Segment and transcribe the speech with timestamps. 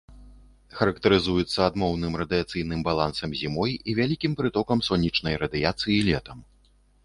[0.77, 6.37] Характарызуецца адмоўным радыяцыйным балансам зімой і вялікім прытокам сонечнай радыяцыі летам.